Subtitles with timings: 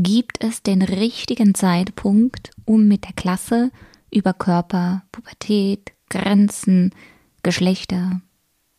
[0.00, 3.72] Gibt es den richtigen Zeitpunkt, um mit der Klasse
[4.12, 6.94] über Körper, Pubertät, Grenzen,
[7.42, 8.20] Geschlechter,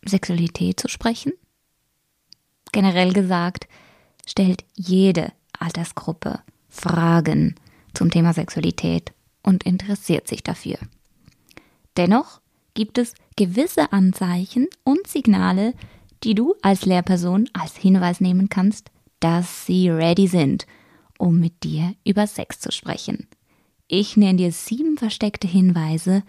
[0.05, 1.34] Sexualität zu sprechen?
[2.71, 3.68] Generell gesagt,
[4.25, 6.39] stellt jede Altersgruppe
[6.70, 7.55] Fragen
[7.93, 9.11] zum Thema Sexualität
[9.43, 10.77] und interessiert sich dafür.
[11.97, 12.39] Dennoch
[12.75, 15.73] gibt es gewisse Anzeichen und Signale,
[16.23, 18.89] die du als Lehrperson als Hinweis nehmen kannst,
[19.20, 20.65] dass sie ready sind,
[21.20, 23.28] um mit dir über Sex zu sprechen.
[23.88, 26.23] Ich nenne dir sieben versteckte Hinweise,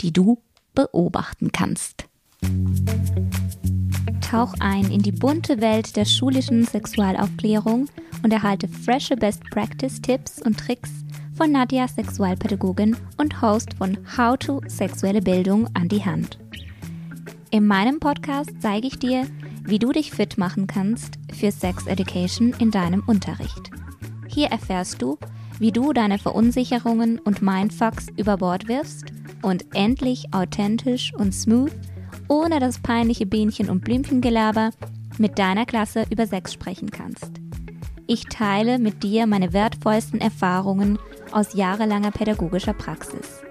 [0.00, 0.38] die du
[0.74, 2.08] beobachten kannst.
[4.20, 7.88] Tauch ein in die bunte Welt der schulischen Sexualaufklärung
[8.22, 10.90] und erhalte frische Best Practice Tipps und Tricks
[11.36, 16.38] von Nadja, Sexualpädagogin und Host von How to Sexuelle Bildung an die Hand.
[17.50, 19.26] In meinem Podcast zeige ich dir,
[19.64, 23.70] wie du dich fit machen kannst für Sex Education in deinem Unterricht.
[24.32, 25.18] Hier erfährst du,
[25.58, 31.72] wie du deine Verunsicherungen und Mindfucks über Bord wirfst und endlich authentisch und smooth
[32.28, 34.70] ohne das peinliche Bienchen- und Blümchengelaber
[35.18, 37.30] mit deiner Klasse über Sex sprechen kannst.
[38.06, 40.98] Ich teile mit dir meine wertvollsten Erfahrungen
[41.32, 43.42] aus jahrelanger pädagogischer Praxis.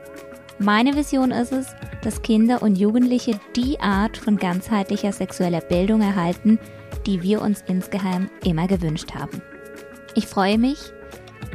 [0.60, 1.68] Meine Vision ist es,
[2.04, 6.60] dass Kinder und Jugendliche die Art von ganzheitlicher sexueller Bildung erhalten,
[7.06, 9.42] die wir uns insgeheim immer gewünscht haben.
[10.14, 10.78] Ich freue mich,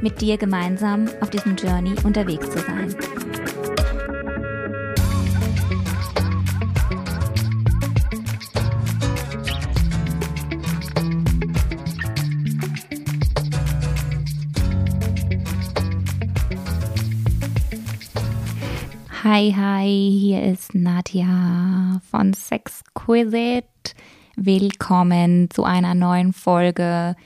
[0.01, 2.97] mit dir gemeinsam auf diesem Journey unterwegs zu sein.
[19.23, 23.67] Hi, hi, hier ist Nadja von Sexquisite.
[24.37, 27.17] Willkommen zu einer neuen Folge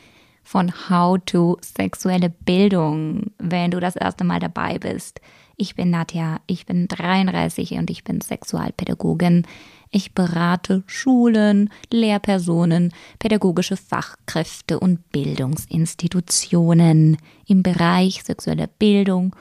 [0.51, 5.21] von How to Sexuelle Bildung, wenn du das erste Mal dabei bist.
[5.57, 9.47] Ich bin Nadja, ich bin 33 und ich bin Sexualpädagogin.
[9.93, 19.37] Ich berate Schulen, Lehrpersonen, pädagogische Fachkräfte und Bildungsinstitutionen im Bereich sexuelle Bildung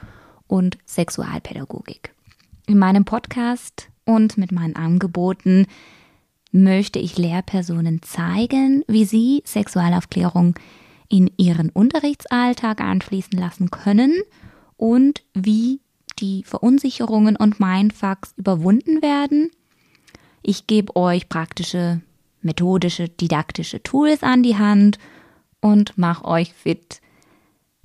[0.46, 2.14] und Sexualpädagogik.
[2.68, 5.66] In meinem Podcast und mit meinen Angeboten
[6.52, 10.54] möchte ich Lehrpersonen zeigen, wie sie Sexualaufklärung
[11.10, 14.14] in ihren Unterrichtsalltag einfließen lassen können
[14.78, 15.80] und wie
[16.18, 19.50] die Verunsicherungen und Mindfucks überwunden werden.
[20.42, 22.00] Ich gebe euch praktische,
[22.40, 24.98] methodische, didaktische Tools an die Hand
[25.60, 27.02] und mache euch fit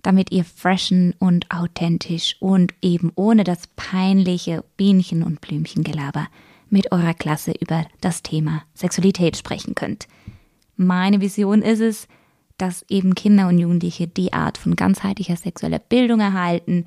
[0.05, 6.27] damit ihr freshen und authentisch und eben ohne das peinliche Bienchen- und Blümchengelaber
[6.69, 10.07] mit eurer Klasse über das Thema Sexualität sprechen könnt.
[10.75, 12.07] Meine Vision ist es,
[12.57, 16.85] dass eben Kinder und Jugendliche die Art von ganzheitlicher sexueller Bildung erhalten,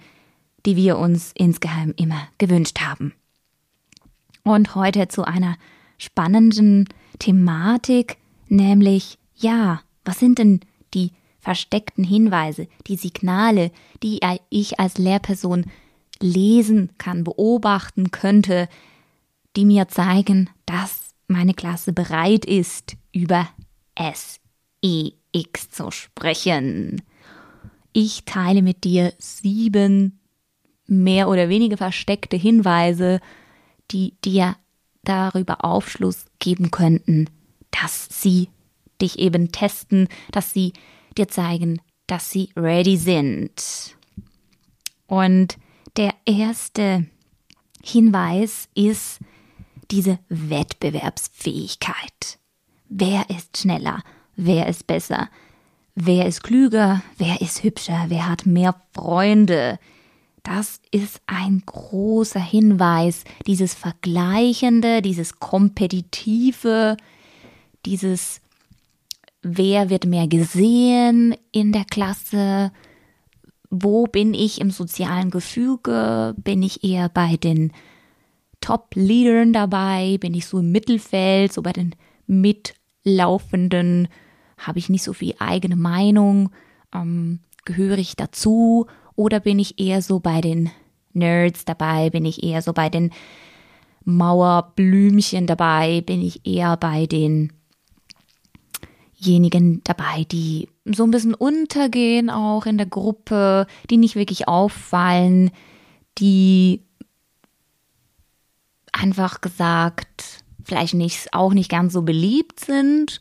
[0.66, 3.14] die wir uns insgeheim immer gewünscht haben.
[4.44, 5.56] Und heute zu einer
[5.98, 8.16] spannenden Thematik,
[8.48, 10.60] nämlich, ja, was sind denn
[10.94, 13.70] die versteckten Hinweise, die Signale,
[14.02, 15.66] die ich als Lehrperson
[16.20, 18.68] lesen kann, beobachten könnte,
[19.56, 23.48] die mir zeigen, dass meine Klasse bereit ist, über
[25.34, 27.02] SEX zu sprechen.
[27.92, 30.20] Ich teile mit dir sieben
[30.86, 33.20] mehr oder weniger versteckte Hinweise,
[33.90, 34.56] die dir
[35.02, 37.28] darüber Aufschluss geben könnten,
[37.70, 38.48] dass sie
[39.00, 40.72] dich eben testen, dass sie
[41.16, 43.96] dir zeigen, dass sie ready sind.
[45.06, 45.58] Und
[45.96, 47.06] der erste
[47.82, 49.20] Hinweis ist
[49.90, 52.38] diese Wettbewerbsfähigkeit.
[52.88, 54.02] Wer ist schneller?
[54.40, 55.28] Wer ist besser?
[55.96, 57.02] Wer ist klüger?
[57.16, 58.04] Wer ist hübscher?
[58.06, 59.80] Wer hat mehr Freunde?
[60.44, 66.96] Das ist ein großer Hinweis, dieses Vergleichende, dieses Kompetitive,
[67.84, 68.40] dieses
[69.42, 72.70] wer wird mehr gesehen in der Klasse,
[73.70, 77.72] wo bin ich im sozialen Gefüge, bin ich eher bei den
[78.60, 81.96] Top-Leadern dabei, bin ich so im Mittelfeld, so bei den
[82.28, 84.06] Mitlaufenden,
[84.58, 86.50] habe ich nicht so viel eigene Meinung,
[86.94, 88.86] ähm, gehöre ich dazu?
[89.14, 90.70] Oder bin ich eher so bei den
[91.12, 93.10] Nerds dabei, bin ich eher so bei den
[94.04, 97.52] Mauerblümchen dabei, bin ich eher bei den
[99.20, 105.50] diejenigen dabei, die so ein bisschen untergehen auch in der Gruppe, die nicht wirklich auffallen,
[106.18, 106.84] die
[108.92, 113.20] einfach gesagt vielleicht nicht, auch nicht ganz so beliebt sind,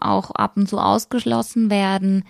[0.00, 2.24] auch ab und zu ausgeschlossen werden.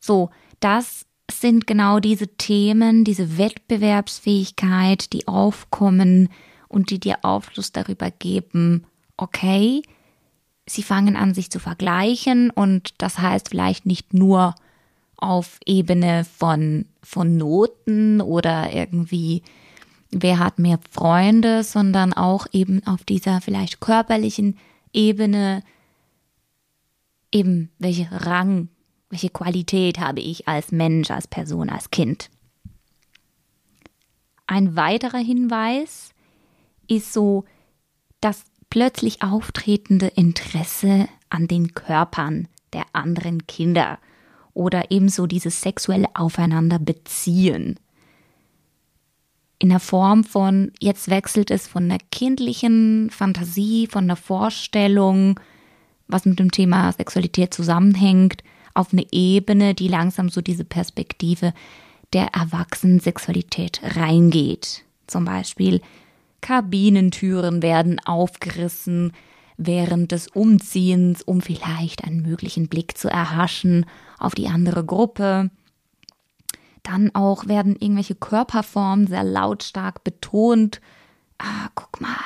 [0.00, 0.30] So,
[0.60, 6.28] das sind genau diese Themen, diese Wettbewerbsfähigkeit, die aufkommen
[6.68, 8.84] und die dir Aufschluss darüber geben,
[9.16, 9.82] okay,
[10.66, 14.54] sie fangen an, sich zu vergleichen und das heißt vielleicht nicht nur
[15.16, 19.42] auf Ebene von, von Noten oder irgendwie,
[20.10, 24.56] wer hat mehr Freunde, sondern auch eben auf dieser vielleicht körperlichen
[24.92, 25.62] Ebene,
[27.32, 28.68] eben welche Rang,
[29.10, 32.30] welche Qualität habe ich als Mensch, als Person, als Kind.
[34.46, 36.10] Ein weiterer Hinweis
[36.88, 37.44] ist so
[38.20, 43.98] das plötzlich auftretende Interesse an den Körpern der anderen Kinder
[44.54, 47.78] oder ebenso dieses sexuelle Aufeinanderbeziehen.
[49.58, 55.38] In der Form von, jetzt wechselt es von der kindlichen Fantasie, von der Vorstellung,
[56.08, 58.42] was mit dem Thema Sexualität zusammenhängt,
[58.74, 61.52] auf eine Ebene, die langsam so diese Perspektive
[62.12, 64.84] der Erwachsenen-Sexualität reingeht.
[65.06, 65.80] Zum Beispiel
[66.40, 69.12] Kabinentüren werden aufgerissen
[69.56, 73.86] während des Umziehens, um vielleicht einen möglichen Blick zu erhaschen
[74.18, 75.50] auf die andere Gruppe.
[76.82, 80.80] Dann auch werden irgendwelche Körperformen sehr lautstark betont.
[81.38, 82.16] Ah, guck mal,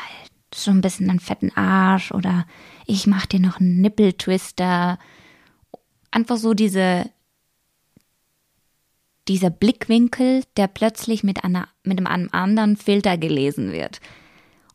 [0.54, 2.46] schon ein bisschen einen fetten Arsch oder
[2.86, 4.98] ich mach dir noch einen Nippeltwister.
[6.10, 7.10] Einfach so diese
[9.28, 14.00] dieser Blickwinkel, der plötzlich mit, einer, mit einem anderen Filter gelesen wird.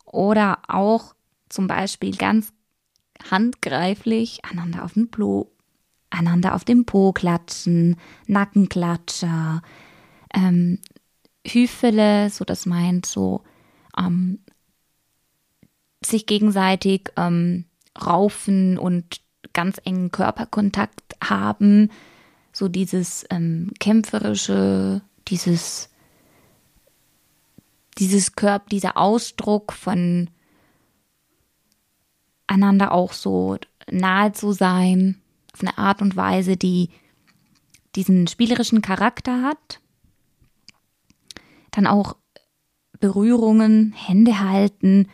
[0.06, 1.16] Oder auch
[1.50, 2.52] zum Beispiel ganz
[3.30, 5.52] handgreiflich einander auf den Po,
[6.10, 7.96] einander auf den Po klatschen,
[8.28, 9.62] Nackenklatscher,
[10.34, 10.80] ähm,
[11.48, 13.44] Hüfele, so das meint so
[13.98, 14.40] ähm,
[16.04, 17.66] sich gegenseitig ähm,
[18.00, 19.22] raufen und
[19.54, 21.90] ganz engen Körperkontakt haben,
[22.54, 25.90] so dieses ähm, kämpferische, dieses
[27.98, 30.30] dieses Körper, dieser Ausdruck von
[32.48, 33.58] einander auch so
[33.90, 35.22] nahe zu sein,
[35.54, 36.90] auf eine Art und Weise, die
[37.96, 39.82] diesen spielerischen Charakter hat.
[41.72, 42.16] Dann auch
[43.00, 45.10] Berührungen, Hände halten,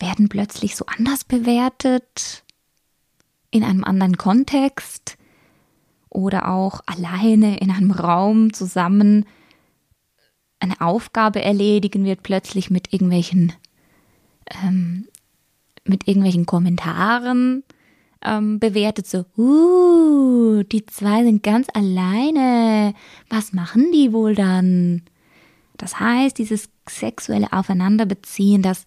[0.00, 2.44] werden plötzlich so anders bewertet,
[3.50, 5.16] in einem anderen Kontext
[6.08, 9.26] oder auch alleine in einem Raum zusammen
[10.60, 13.52] eine Aufgabe erledigen wird plötzlich mit irgendwelchen
[14.62, 15.06] ähm,
[15.84, 17.64] mit irgendwelchen Kommentaren
[18.22, 22.94] ähm, bewertet so, uh, die zwei sind ganz alleine.
[23.28, 25.02] Was machen die wohl dann?
[25.78, 28.84] Das heißt, dieses sexuelle Aufeinanderbeziehen, das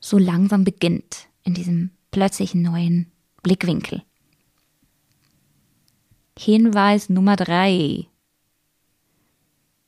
[0.00, 3.10] so langsam beginnt in diesem plötzlichen neuen
[3.42, 4.02] Blickwinkel.
[6.38, 8.06] Hinweis Nummer drei.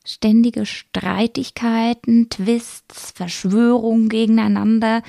[0.04, 5.02] Ständige Streitigkeiten, Twists, Verschwörungen gegeneinander,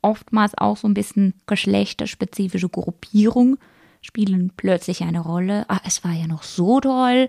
[0.00, 3.58] oftmals auch so ein bisschen geschlechterspezifische Gruppierung
[4.00, 5.64] spielen plötzlich eine Rolle.
[5.68, 7.28] Ah, es war ja noch so toll,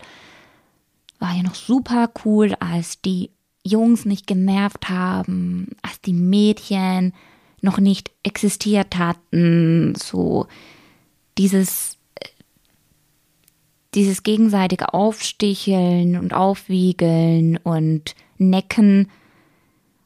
[1.20, 3.30] war ja noch super cool, als die
[3.64, 7.14] Jungs nicht genervt haben, als die Mädchen
[7.62, 10.48] noch nicht existiert hatten, so
[11.38, 11.98] dieses
[13.94, 19.10] dieses gegenseitige Aufsticheln und Aufwiegeln und Necken,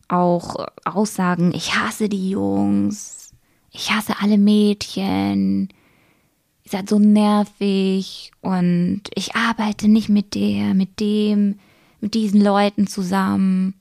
[0.10, 3.32] auch Aussagen, ich hasse die Jungs,
[3.72, 5.70] ich hasse alle Mädchen,
[6.64, 11.60] ihr seid so nervig und ich arbeite nicht mit der, mit dem,
[12.01, 13.74] mit diesen Leuten zusammen,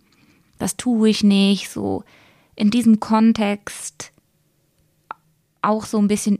[0.58, 2.04] das tue ich nicht, so
[2.54, 4.12] in diesem Kontext
[5.62, 6.38] auch so ein bisschen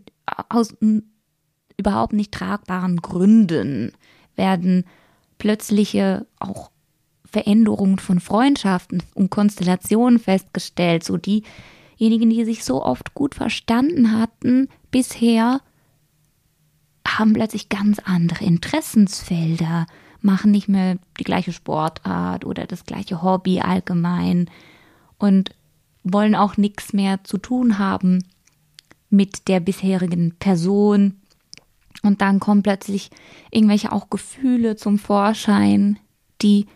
[0.49, 0.75] aus
[1.77, 3.93] überhaupt nicht tragbaren Gründen
[4.35, 4.85] werden
[5.39, 6.71] plötzliche auch
[7.25, 14.69] Veränderungen von Freundschaften und Konstellationen festgestellt, so diejenigen, die sich so oft gut verstanden hatten
[14.91, 15.61] bisher,
[17.07, 19.87] haben plötzlich ganz andere Interessensfelder,
[20.21, 24.51] machen nicht mehr die gleiche Sportart oder das gleiche Hobby allgemein
[25.19, 25.51] und
[26.03, 28.25] wollen auch nichts mehr zu tun haben
[29.11, 31.21] mit der bisherigen Person
[32.03, 33.11] und dann kommen plötzlich
[33.51, 35.99] irgendwelche auch Gefühle zum Vorschein,
[36.43, 36.67] die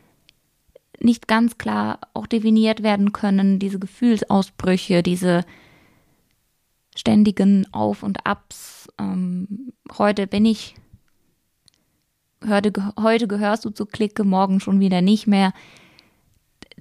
[0.99, 5.45] nicht ganz klar auch definiert werden können, diese Gefühlsausbrüche, diese
[6.95, 8.89] ständigen Auf und Abs.
[8.99, 10.75] Ähm, heute bin ich,
[12.49, 15.53] heute, heute gehörst du zu Clique, morgen schon wieder nicht mehr.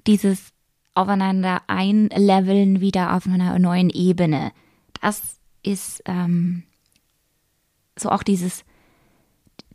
[0.06, 0.52] Dieses
[0.94, 4.52] aufeinander einleveln wieder auf einer neuen Ebene.
[5.00, 6.64] Das ist ähm,
[7.98, 8.64] so auch dieses,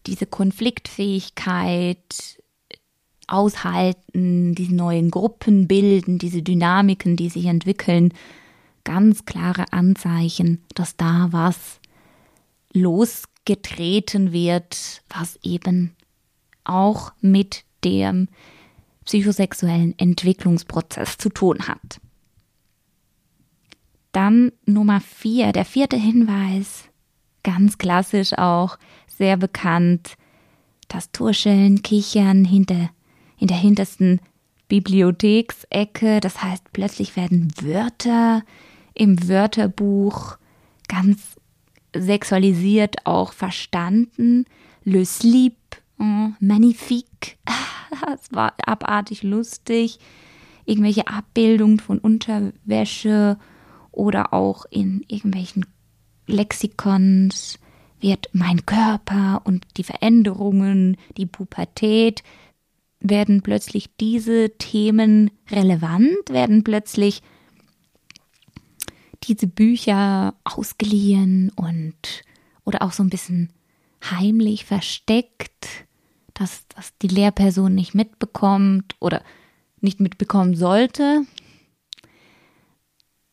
[0.06, 2.42] diese Konfliktfähigkeit
[3.27, 8.13] aushalten, diese neuen Gruppen bilden, diese Dynamiken, die sich entwickeln,
[8.84, 11.80] ganz klare Anzeichen, dass da was
[13.46, 15.96] losgetreten wird, was eben
[16.64, 18.28] auch mit dem
[19.06, 22.02] psychosexuellen Entwicklungsprozess zu tun hat.
[24.12, 26.86] Dann Nummer vier, der vierte Hinweis,
[27.44, 30.16] ganz klassisch auch, sehr bekannt,
[30.88, 32.90] das Tuscheln, Kichern hinter,
[33.38, 34.22] in der hintersten
[34.68, 36.20] Bibliotheksecke.
[36.22, 38.44] Das heißt, plötzlich werden Wörter
[38.94, 40.38] im Wörterbuch
[40.88, 41.35] ganz
[41.98, 44.46] sexualisiert auch verstanden.
[44.84, 45.56] Le slip,
[46.00, 47.38] oh, magnifique,
[48.14, 50.00] es war abartig lustig.
[50.66, 53.38] Irgendwelche Abbildungen von Unterwäsche
[53.92, 55.66] oder auch in irgendwelchen
[56.28, 57.60] Lexikons
[58.00, 62.24] wird mein Körper und die Veränderungen, die Pubertät,
[63.00, 67.22] werden plötzlich diese Themen relevant, werden plötzlich
[69.27, 72.24] diese Bücher ausgeliehen und
[72.63, 73.51] oder auch so ein bisschen
[74.03, 75.67] heimlich versteckt,
[76.34, 79.24] dass, dass die Lehrperson nicht mitbekommt oder
[79.82, 81.22] nicht mitbekommen sollte,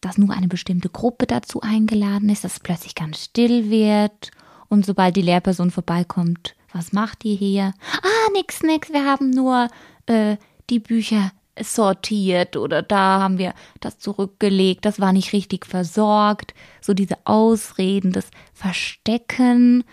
[0.01, 4.31] dass nur eine bestimmte Gruppe dazu eingeladen ist, dass es plötzlich ganz still wird
[4.69, 7.75] und sobald die Lehrperson vorbeikommt, was macht ihr hier?
[8.03, 9.69] Ah, nix, nix, wir haben nur
[10.07, 10.37] äh,
[10.71, 16.55] die Bücher sortiert oder da haben wir das zurückgelegt, das war nicht richtig versorgt.
[16.81, 19.85] So diese Ausreden, das Verstecken,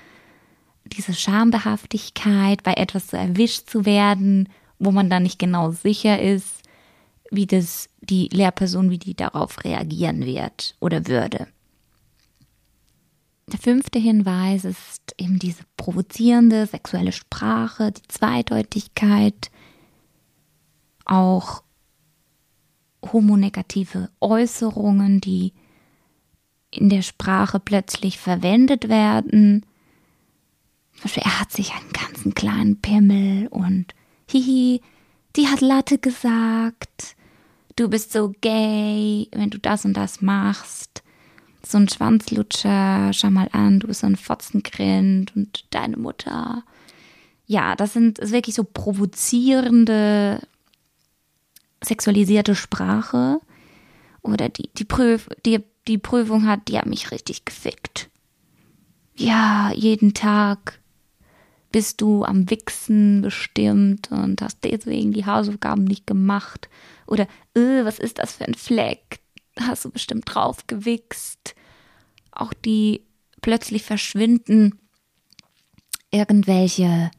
[0.86, 4.50] diese Schambehaftigkeit, bei etwas so erwischt zu werden,
[4.80, 6.64] wo man dann nicht genau sicher ist,
[7.32, 11.48] wie das die Lehrperson, wie die darauf reagieren wird oder würde.
[13.52, 19.50] Der fünfte Hinweis ist eben diese provozierende sexuelle Sprache, die Zweideutigkeit,
[21.10, 21.64] auch
[23.12, 25.54] homonegative Äußerungen, die
[26.72, 29.66] in der Sprache plötzlich verwendet werden.
[30.94, 33.96] Zum Beispiel, er hat sich einen ganzen kleinen Pimmel und
[34.30, 34.82] hihi,
[35.36, 37.16] die hat Latte gesagt.
[37.76, 41.04] Du bist so gay, wenn du das und das machst.
[41.66, 46.64] So ein Schwanzlutscher, schau mal an, du bist so ein Fotzengrind und deine Mutter.
[47.46, 50.42] Ja, das sind wirklich so provozierende
[51.84, 53.40] sexualisierte Sprache
[54.22, 58.10] oder die, die, Prüf, die, die Prüfung hat, die hat mich richtig gefickt.
[59.16, 60.80] Ja, jeden Tag
[61.72, 66.70] bist du am Wichsen bestimmt und hast deswegen die Hausaufgaben nicht gemacht.
[67.06, 69.20] Oder, äh, was ist das für ein Fleck?
[69.60, 71.56] Hast du bestimmt drauf gewichst.
[72.32, 73.02] Auch die
[73.42, 74.80] plötzlich verschwinden
[76.12, 77.12] irgendwelche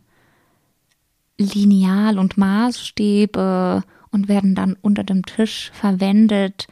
[1.39, 6.67] Lineal- und Maßstäbe und werden dann unter dem Tisch verwendet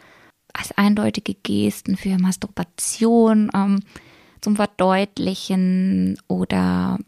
[0.52, 3.80] als eindeutige Gesten für Masturbation ähm,
[4.40, 6.98] zum Verdeutlichen oder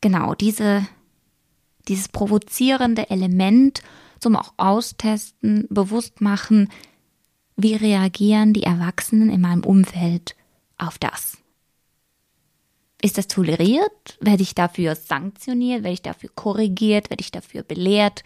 [0.00, 0.86] genau diese,
[1.88, 3.82] dieses provozierende Element
[4.20, 6.68] zum auch austesten, bewusst machen,
[7.56, 10.36] wie reagieren die Erwachsenen in meinem Umfeld
[10.78, 11.38] auf das.
[13.02, 14.18] Ist das toleriert?
[14.20, 15.82] Werde ich dafür sanktioniert?
[15.82, 17.10] Werde ich dafür korrigiert?
[17.10, 18.22] Werde ich dafür belehrt?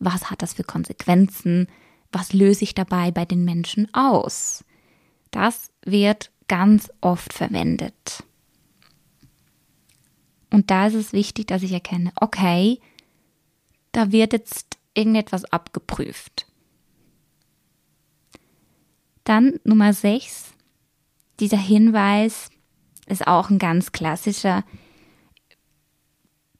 [0.00, 1.68] Was hat das für Konsequenzen?
[2.10, 4.64] Was löse ich dabei bei den Menschen aus?
[5.30, 8.24] Das wird ganz oft verwendet.
[10.50, 12.80] Und da ist es wichtig, dass ich erkenne, okay,
[13.92, 16.46] da wird jetzt irgendetwas abgeprüft.
[19.22, 20.54] Dann Nummer 6,
[21.38, 22.50] dieser Hinweis
[23.06, 24.64] ist auch ein ganz klassischer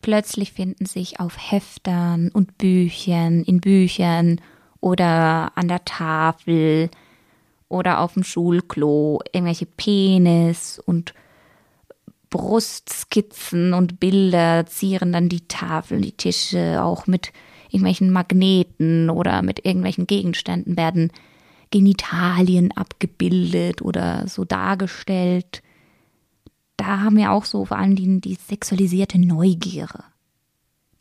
[0.02, 4.40] plötzlich finden sich auf Heftern und Büchern, in Büchern
[4.80, 6.90] oder an der Tafel
[7.68, 11.14] oder auf dem Schulklo irgendwelche Penis und
[12.30, 17.32] Brustskizzen und Bilder zieren dann die Tafeln, die Tische, auch mit
[17.70, 21.12] irgendwelchen Magneten oder mit irgendwelchen Gegenständen werden
[21.70, 25.62] Genitalien abgebildet oder so dargestellt
[26.80, 30.02] da haben wir auch so vor allem die, die sexualisierte Neugierde.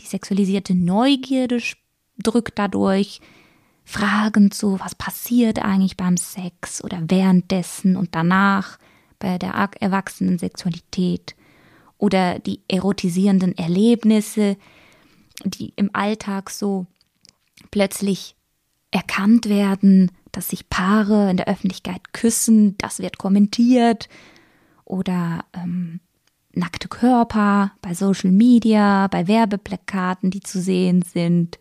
[0.02, 1.62] Die sexualisierte Neugierde
[2.18, 3.22] drückt dadurch
[3.86, 8.78] Fragen zu, was passiert eigentlich beim Sex oder währenddessen und danach
[9.20, 11.36] bei der erwachsenen Sexualität
[11.98, 14.58] oder die erotisierenden Erlebnisse,
[15.46, 16.88] die im Alltag so
[17.72, 18.36] plötzlich
[18.92, 24.10] erkannt werden, dass sich Paare in der Öffentlichkeit küssen, das wird kommentiert
[24.90, 26.02] oder ähm,
[26.54, 31.58] nackte Körper bei Social Media, bei Werbeplakaten, die zu sehen sind.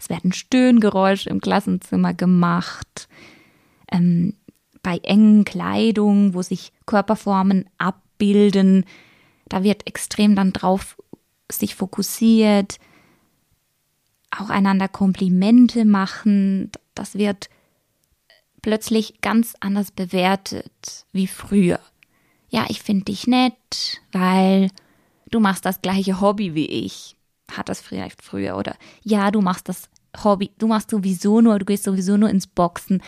[0.00, 3.08] Es werden Stöhngeräusche im Klassenzimmer gemacht.
[3.92, 4.34] Ähm,
[4.82, 8.86] bei engen Kleidung, wo sich Körperformen abbilden,
[9.48, 10.96] da wird extrem dann drauf
[11.52, 12.78] sich fokussiert.
[14.30, 17.50] Auch einander Komplimente machen, das wird
[18.62, 21.80] plötzlich ganz anders bewertet wie früher.
[22.50, 24.70] Ja, ich finde dich nett, weil
[25.30, 27.16] du machst das gleiche Hobby wie ich.
[27.50, 29.88] Hat das vielleicht früher oder ja, du machst das
[30.22, 33.02] Hobby, du machst sowieso nur, du gehst sowieso nur ins Boxen,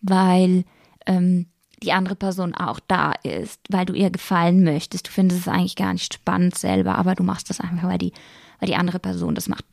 [0.00, 0.64] weil
[1.06, 1.46] ähm,
[1.82, 5.08] die andere Person auch da ist, weil du ihr gefallen möchtest.
[5.08, 8.12] Du findest es eigentlich gar nicht spannend selber, aber du machst das einfach, weil die,
[8.58, 9.64] weil die andere Person das macht.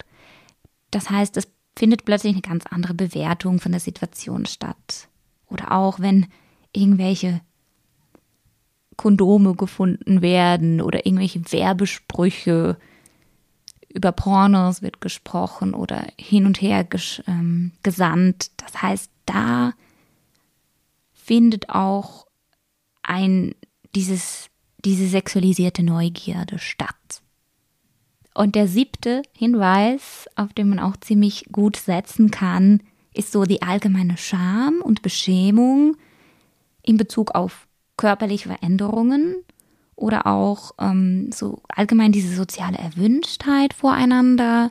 [0.89, 1.47] Das heißt, es
[1.77, 5.07] findet plötzlich eine ganz andere Bewertung von der Situation statt.
[5.47, 6.27] Oder auch wenn
[6.73, 7.41] irgendwelche
[8.97, 12.77] Kondome gefunden werden oder irgendwelche Werbesprüche
[13.93, 18.51] über Pornos wird gesprochen oder hin und her ges ähm, gesandt.
[18.57, 19.73] Das heißt, da
[21.13, 22.27] findet auch
[23.03, 23.55] ein
[23.95, 24.49] dieses
[24.85, 26.95] diese sexualisierte Neugierde statt.
[28.33, 32.81] Und der siebte Hinweis, auf den man auch ziemlich gut setzen kann,
[33.13, 35.97] ist so die allgemeine Scham und Beschämung
[36.81, 37.67] in Bezug auf
[38.01, 39.35] körperliche Veränderungen
[39.95, 44.69] oder auch ähm, so allgemein diese soziale Erwünschtheit voreinander.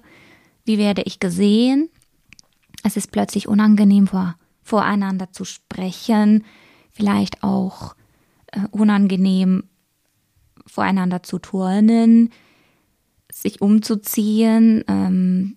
[0.64, 1.90] Wie werde ich gesehen?
[2.82, 4.34] Es ist plötzlich unangenehm, vor,
[4.64, 6.44] voreinander zu sprechen,
[6.90, 7.94] vielleicht auch
[8.48, 9.62] äh, unangenehm,
[10.66, 12.30] voreinander zu turnen,
[13.32, 15.56] sich umzuziehen, ähm,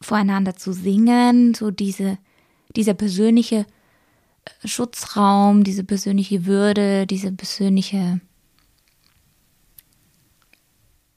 [0.00, 2.18] voreinander zu singen, so diese,
[2.74, 3.66] dieser persönliche
[4.64, 8.20] Schutzraum, diese persönliche Würde, diese persönliche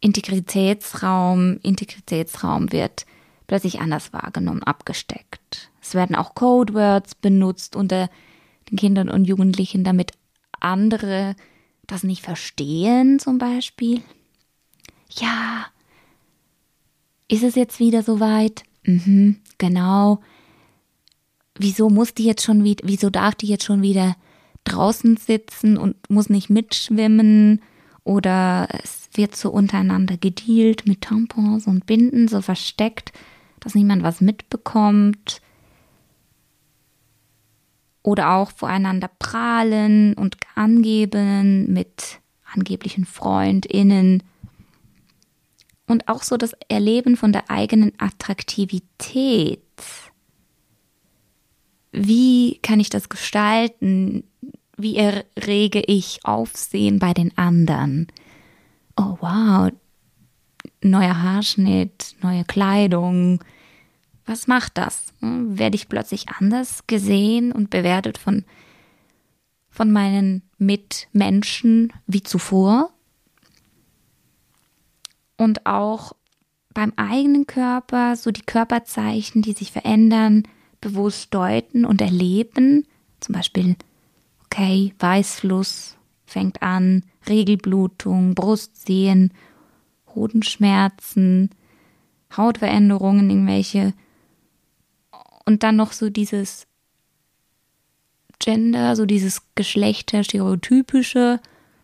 [0.01, 3.05] Integritätsraum, Integritätsraum wird
[3.47, 5.71] plötzlich anders wahrgenommen, abgesteckt.
[5.81, 8.09] Es werden auch Codewords benutzt unter
[8.69, 10.11] den Kindern und Jugendlichen, damit
[10.59, 11.35] andere
[11.87, 14.01] das nicht verstehen, zum Beispiel.
[15.11, 15.65] Ja,
[17.27, 18.63] ist es jetzt wieder soweit?
[18.83, 20.21] Mhm, genau.
[21.59, 24.15] Wieso muss die jetzt schon wieder, wieso darf die jetzt schon wieder
[24.63, 27.61] draußen sitzen und muss nicht mitschwimmen?
[28.05, 33.11] Oder es wird so untereinander gedealt mit Tampons und Binden, so versteckt,
[33.59, 35.41] dass niemand was mitbekommt.
[38.03, 42.21] Oder auch voreinander prahlen und angeben mit
[42.55, 44.23] angeblichen FreundInnen
[45.89, 49.59] und auch so das Erleben von der eigenen Attraktivität.
[51.91, 54.23] Wie kann ich das gestalten?
[54.77, 58.07] Wie errege ich Aufsehen bei den anderen?
[58.95, 59.71] Oh wow,
[60.81, 63.43] neuer Haarschnitt, neue Kleidung.
[64.25, 65.13] Was macht das?
[65.19, 68.45] Hm, werde ich plötzlich anders gesehen und bewertet von,
[69.69, 72.91] von meinen Mitmenschen wie zuvor?
[75.39, 76.11] und auch
[76.73, 80.43] beim eigenen Körper so die Körperzeichen, die sich verändern,
[80.81, 82.85] bewusst deuten und erleben.
[83.19, 83.75] Zum Beispiel,
[84.45, 89.33] okay, Weißfluss fängt an, Regelblutung, Brustsehen,
[90.15, 91.49] Hodenschmerzen,
[92.35, 93.93] Hautveränderungen, irgendwelche.
[95.45, 96.67] Und dann noch so dieses
[98.39, 101.39] Gender, so dieses Geschlechterstereotypische,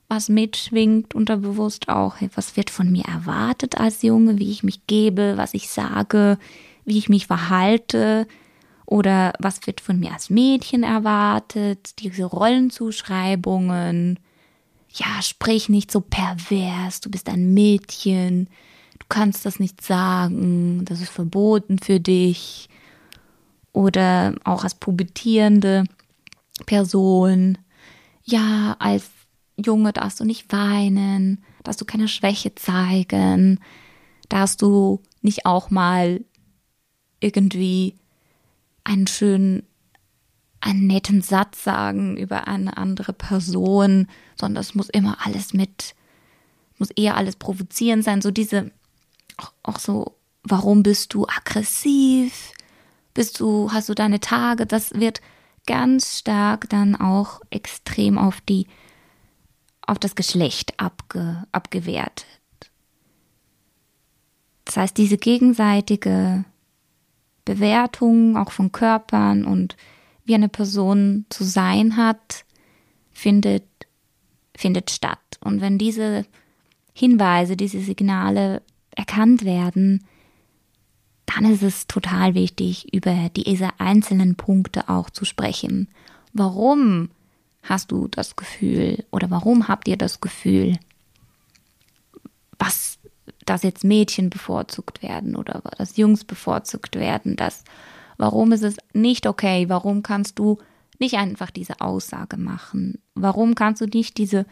[0.07, 5.33] was mitschwingt unterbewusst auch, was wird von mir erwartet als Junge, wie ich mich gebe,
[5.35, 6.37] was ich sage,
[6.85, 8.27] wie ich mich verhalte
[8.85, 14.19] oder was wird von mir als Mädchen erwartet, diese Rollenzuschreibungen.
[14.89, 18.47] Ja, sprich nicht so pervers, du bist ein Mädchen,
[18.99, 22.69] du kannst das nicht sagen, das ist verboten für dich.
[23.73, 25.83] Oder auch als pubertierende
[26.65, 27.57] Person,
[28.23, 29.09] ja, als
[29.57, 33.59] Junge, darfst du nicht weinen, darfst du keine Schwäche zeigen,
[34.29, 36.23] darfst du nicht auch mal
[37.19, 37.95] irgendwie
[38.85, 39.63] einen schönen,
[40.61, 44.07] einen netten Satz sagen über eine andere Person,
[44.39, 45.95] sondern es muss immer alles mit,
[46.77, 48.71] muss eher alles provozierend sein, so diese,
[49.35, 52.53] auch, auch so, warum bist du aggressiv?
[53.13, 54.65] Bist du, hast du deine Tage?
[54.65, 55.21] Das wird
[55.67, 58.67] ganz stark dann auch extrem auf die
[59.87, 62.25] auf das Geschlecht abge, abgewertet.
[64.65, 66.43] Das heißt, diese gegenseitige
[67.45, 69.77] Bewertung auch von Körpern und
[70.25, 72.45] wie eine Person zu sein hat,
[73.13, 73.63] findet,
[74.55, 75.19] findet statt.
[75.39, 76.25] Und wenn diese
[76.93, 78.61] Hinweise, diese Signale
[78.95, 80.03] erkannt werden,
[81.25, 85.89] dann ist es total wichtig, über diese einzelnen Punkte auch zu sprechen.
[86.33, 87.09] Warum
[87.63, 90.77] hast du das Gefühl oder warum habt ihr das Gefühl,
[92.57, 92.99] was,
[93.45, 97.63] dass jetzt Mädchen bevorzugt werden oder dass Jungs bevorzugt werden, dass,
[98.17, 100.59] warum ist es nicht okay, warum kannst du
[100.99, 104.45] nicht einfach diese Aussage machen, warum kannst du nicht diese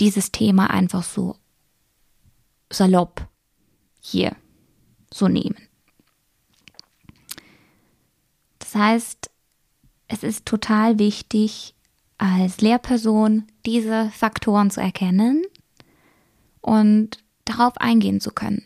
[0.00, 1.36] dieses Thema einfach so
[2.70, 3.28] salopp
[4.00, 4.36] hier
[5.12, 5.56] so nehmen.
[8.58, 9.30] Das heißt,
[10.08, 11.74] es ist total wichtig,
[12.18, 15.44] als Lehrperson diese Faktoren zu erkennen
[16.60, 18.64] und darauf eingehen zu können.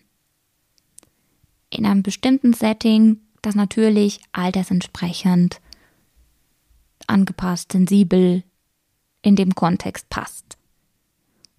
[1.71, 5.61] In einem bestimmten Setting, das natürlich altersentsprechend
[7.07, 8.43] angepasst, sensibel
[9.23, 10.57] in dem Kontext passt.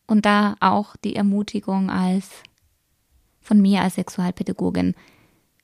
[0.08, 2.30] Und da auch die Ermutigung als
[3.44, 4.96] von mir als Sexualpädagogin.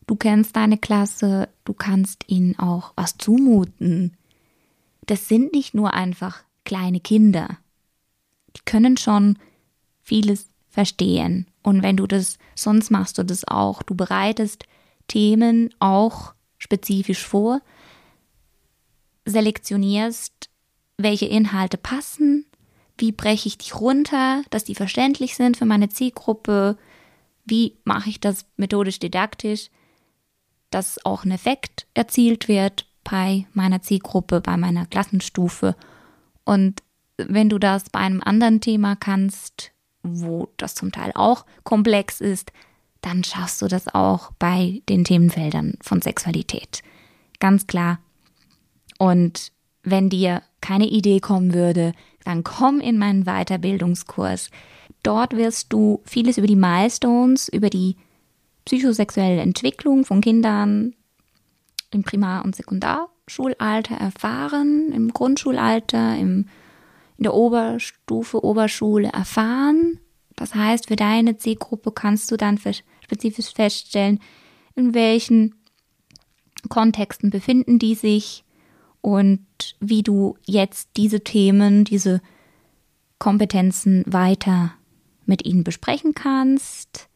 [0.05, 4.17] Du kennst deine Klasse, du kannst ihnen auch was zumuten.
[5.09, 7.57] Das sind nicht nur einfach kleine Kinder.
[8.55, 9.39] Die können schon
[10.03, 11.47] vieles verstehen.
[11.63, 13.81] Und wenn du das, sonst machst du das auch.
[13.81, 14.65] Du bereitest
[15.07, 17.61] Themen auch spezifisch vor,
[19.25, 20.51] selektionierst,
[20.97, 22.45] welche Inhalte passen,
[22.99, 26.77] wie breche ich die runter, dass die verständlich sind für meine Zielgruppe,
[27.45, 29.71] wie mache ich das methodisch didaktisch,
[30.69, 35.75] dass auch ein Effekt erzielt wird bei meiner Zielgruppe, bei meiner Klassenstufe.
[36.45, 36.83] Und
[37.17, 39.71] wenn du das bei einem anderen Thema kannst,
[40.03, 42.51] wo das zum Teil auch komplex ist,
[43.01, 46.81] dann schaffst du das auch bei den Themenfeldern von Sexualität.
[47.39, 47.99] Ganz klar.
[48.97, 49.51] Und
[49.83, 51.93] wenn dir keine Idee kommen würde,
[52.25, 54.49] dann komm in meinen Weiterbildungskurs.
[55.03, 57.95] Dort wirst du vieles über die Milestones, über die
[58.65, 60.93] psychosexuelle Entwicklung von Kindern
[61.91, 66.47] im Primar- und Sekundarschulalter erfahren, im Grundschulalter, im,
[67.17, 69.99] in der Oberstufe, Oberschule erfahren.
[70.35, 72.59] Das heißt, für deine Zielgruppe kannst du dann
[73.01, 74.19] spezifisch feststellen,
[74.75, 75.55] in welchen
[76.69, 78.43] Kontexten befinden die sich,
[79.01, 79.45] und
[79.79, 82.21] wie du jetzt diese Themen, diese
[83.17, 84.73] Kompetenzen weiter
[85.25, 87.07] mit ihnen besprechen kannst.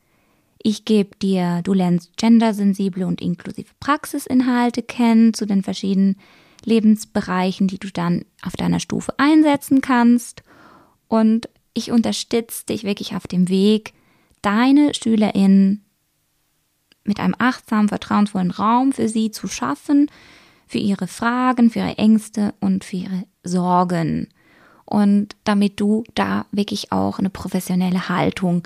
[0.66, 6.16] Ich gebe dir, du lernst gendersensible und inklusive Praxisinhalte kennen zu den verschiedenen
[6.64, 10.42] Lebensbereichen, die du dann auf deiner Stufe einsetzen kannst.
[11.10, 13.94] Und ich unterstütze dich wirklich auf dem Weg,
[14.42, 15.84] deine SchülerInnen
[17.04, 20.10] mit einem achtsamen, vertrauensvollen Raum für sie zu schaffen,
[20.66, 24.30] für ihre Fragen, für ihre Ängste und für ihre Sorgen.
[24.86, 28.66] Und damit du da wirklich auch eine professionelle Haltung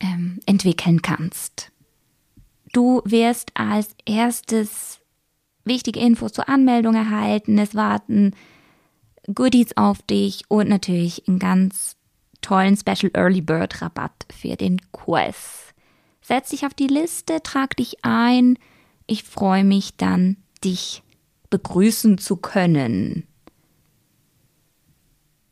[0.00, 1.72] ähm, entwickeln kannst.
[2.72, 5.00] Du wirst als erstes
[5.64, 7.58] wichtige Infos zur Anmeldung erhalten.
[7.58, 8.34] Es warten
[9.34, 11.96] Goodies auf dich und natürlich einen ganz
[12.40, 15.74] tollen Special Early Bird Rabatt für den Kurs.
[16.20, 18.58] Setz dich auf die Liste, trag dich ein.
[19.06, 21.02] Ich freue mich dann, dich
[21.50, 23.26] begrüßen zu können.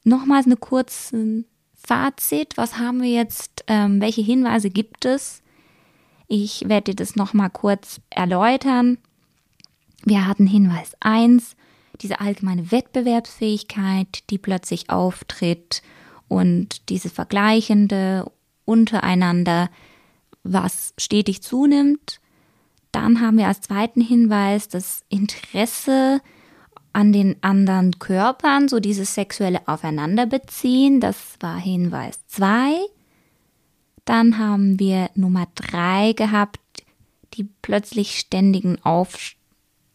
[0.05, 1.45] Nochmals eine kurze
[1.87, 2.57] Fazit.
[2.57, 3.65] Was haben wir jetzt?
[3.67, 5.43] Ähm, welche Hinweise gibt es?
[6.27, 8.99] Ich werde dir das nochmal kurz erläutern.
[10.05, 11.57] Wir hatten Hinweis 1,
[12.01, 15.83] diese allgemeine Wettbewerbsfähigkeit, die plötzlich auftritt
[16.29, 18.31] und dieses Vergleichende
[18.65, 19.71] untereinander,
[20.43, 22.21] was stetig zunimmt.
[22.93, 26.21] Dann haben wir als zweiten Hinweis das Interesse
[26.95, 31.01] an den anderen Körpern, so dieses sexuelle Aufeinanderbeziehen.
[31.01, 32.77] Das war Hinweis 2.
[34.05, 36.61] Dann haben wir Nummer 3 gehabt,
[37.35, 39.33] die plötzlich ständigen Auf,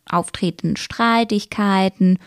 [0.10, 2.20] auftretenden Streitigkeiten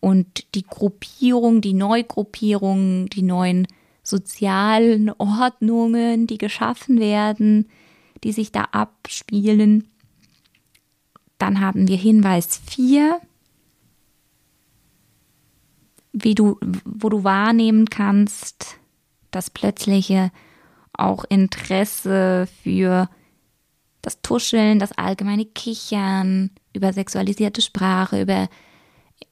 [0.00, 3.66] und die Gruppierung, die Neugruppierung, die neuen
[4.02, 7.68] sozialen Ordnungen, die geschaffen werden,
[8.24, 9.88] die sich da abspielen.
[11.38, 13.20] Dann haben wir Hinweis 4,
[16.20, 18.78] wie du, wo du wahrnehmen kannst,
[19.30, 20.30] das plötzliche
[20.92, 23.08] auch Interesse für
[24.02, 28.48] das Tuscheln, das allgemeine Kichern, über sexualisierte Sprache, über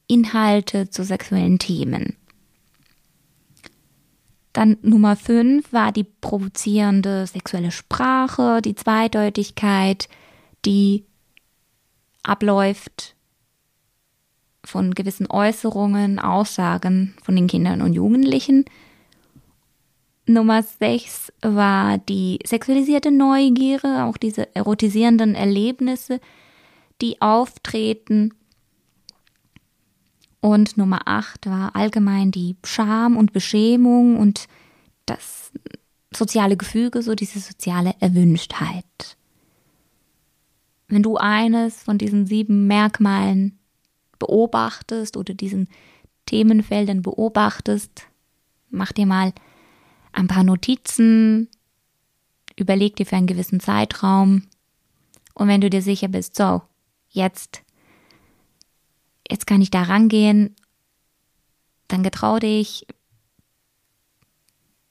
[0.07, 2.15] Inhalte zu sexuellen Themen.
[4.53, 10.09] Dann Nummer 5 war die provozierende sexuelle Sprache, die Zweideutigkeit,
[10.65, 11.05] die
[12.23, 13.15] abläuft
[14.67, 18.65] von gewissen Äußerungen, Aussagen von den Kindern und Jugendlichen.
[20.25, 26.19] Nummer 6 war die sexualisierte Neugierde, auch diese erotisierenden Erlebnisse,
[27.01, 28.33] die auftreten.
[30.41, 34.47] Und Nummer 8 war allgemein die Scham und Beschämung und
[35.05, 35.51] das
[36.13, 39.17] soziale Gefüge, so diese soziale Erwünschtheit.
[40.89, 43.57] Wenn du eines von diesen sieben Merkmalen
[44.19, 45.67] beobachtest oder diesen
[46.25, 48.07] Themenfeldern beobachtest,
[48.69, 49.33] mach dir mal
[50.11, 51.49] ein paar Notizen,
[52.55, 54.43] überleg dir für einen gewissen Zeitraum
[55.33, 56.63] und wenn du dir sicher bist, so,
[57.09, 57.61] jetzt,
[59.29, 60.55] jetzt kann ich da rangehen,
[61.87, 62.87] dann getrau dich,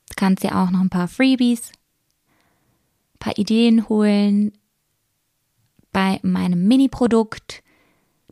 [0.09, 1.71] du kannst dir auch noch ein paar Freebies,
[3.15, 4.53] ein paar Ideen holen
[5.91, 7.63] bei meinem Mini-Produkt.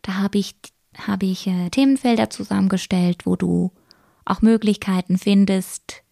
[0.01, 0.55] Da habe ich,
[0.97, 3.71] habe ich äh, Themenfelder zusammengestellt, wo du
[4.25, 6.03] auch Möglichkeiten findest,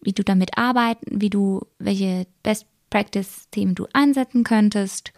[0.00, 5.12] wie du damit arbeiten, wie du, welche Best Practice Themen du einsetzen könntest.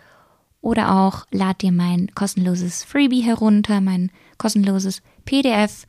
[0.61, 5.87] Oder auch lad dir mein kostenloses Freebie herunter, mein kostenloses PDF,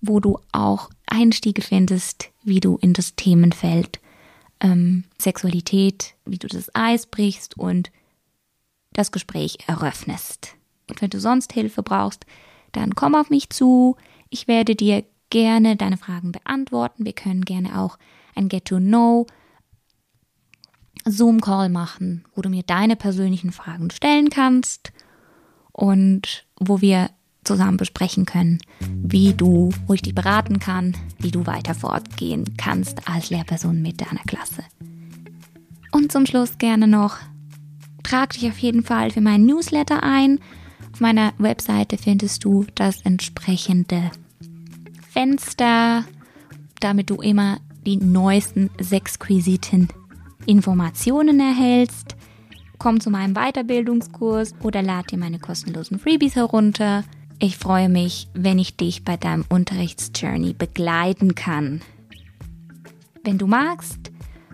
[0.00, 4.00] wo du auch Einstiege findest, wie du in das Themenfeld
[4.60, 7.92] ähm, Sexualität, wie du das Eis brichst und
[8.92, 10.56] das Gespräch eröffnest.
[10.88, 12.26] Und wenn du sonst Hilfe brauchst,
[12.72, 13.96] dann komm auf mich zu.
[14.30, 17.04] Ich werde dir gerne deine Fragen beantworten.
[17.04, 17.98] Wir können gerne auch
[18.34, 19.26] ein Get-to-Know
[21.04, 24.92] Zoom-Call machen, wo du mir deine persönlichen Fragen stellen kannst
[25.72, 27.10] und wo wir
[27.44, 33.80] zusammen besprechen können, wie du, dich beraten kann, wie du weiter fortgehen kannst als Lehrperson
[33.80, 34.64] mit deiner Klasse.
[35.92, 37.18] Und zum Schluss gerne noch,
[38.02, 40.40] trag dich auf jeden Fall für meinen Newsletter ein.
[40.96, 44.10] Auf meiner Webseite findest du das entsprechende
[45.10, 46.06] Fenster,
[46.80, 49.88] damit du immer die neuesten Sexquisiten
[50.46, 52.16] Informationen erhältst.
[52.78, 57.04] Komm zu meinem Weiterbildungskurs oder lad dir meine kostenlosen Freebies herunter.
[57.40, 61.82] Ich freue mich, wenn ich dich bei deinem Unterrichtsjourney begleiten kann.
[63.22, 64.10] Wenn du magst,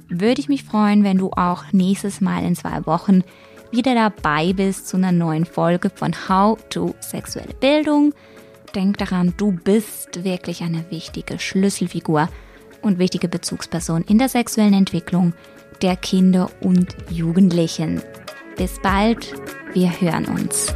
[0.09, 3.23] würde ich mich freuen, wenn du auch nächstes Mal in zwei Wochen
[3.73, 8.15] wieder dabei bist zu einer neuen Folge von How to Sexuelle Bildung.
[8.75, 12.29] Denk daran, du bist wirklich eine wichtige Schlüsselfigur
[12.83, 15.33] und wichtige Bezugsperson in der sexuellen Entwicklung
[15.81, 18.03] der Kinder und Jugendlichen.
[18.57, 19.33] Bis bald,
[19.73, 20.73] wir hören uns.